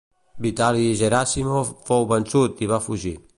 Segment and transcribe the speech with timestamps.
[0.45, 3.15] Vitali Geràssimov fou vençut i va fugir.